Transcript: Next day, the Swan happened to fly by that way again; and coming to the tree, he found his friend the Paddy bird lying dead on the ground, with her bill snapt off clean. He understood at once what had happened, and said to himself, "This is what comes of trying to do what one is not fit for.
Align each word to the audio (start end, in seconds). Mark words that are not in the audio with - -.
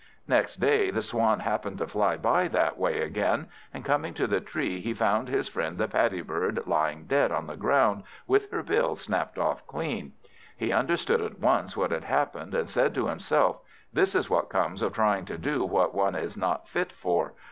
Next 0.27 0.55
day, 0.55 0.89
the 0.89 1.03
Swan 1.03 1.41
happened 1.41 1.77
to 1.77 1.85
fly 1.85 2.17
by 2.17 2.47
that 2.47 2.75
way 2.79 3.01
again; 3.01 3.49
and 3.71 3.85
coming 3.85 4.15
to 4.15 4.25
the 4.25 4.41
tree, 4.41 4.79
he 4.81 4.95
found 4.95 5.27
his 5.29 5.47
friend 5.47 5.77
the 5.77 5.87
Paddy 5.87 6.21
bird 6.23 6.63
lying 6.65 7.05
dead 7.05 7.31
on 7.31 7.45
the 7.45 7.55
ground, 7.55 8.01
with 8.25 8.49
her 8.49 8.63
bill 8.63 8.95
snapt 8.95 9.37
off 9.37 9.67
clean. 9.67 10.13
He 10.57 10.71
understood 10.71 11.21
at 11.21 11.37
once 11.37 11.77
what 11.77 11.91
had 11.91 12.05
happened, 12.05 12.55
and 12.55 12.67
said 12.67 12.95
to 12.95 13.05
himself, 13.09 13.59
"This 13.93 14.15
is 14.15 14.27
what 14.27 14.49
comes 14.49 14.81
of 14.81 14.93
trying 14.93 15.25
to 15.25 15.37
do 15.37 15.63
what 15.63 15.93
one 15.93 16.15
is 16.15 16.35
not 16.35 16.67
fit 16.67 16.91
for. 16.91 17.33